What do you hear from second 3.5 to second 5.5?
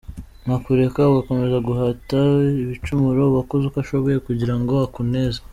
uko ashoboye Kugira ngo akuneze.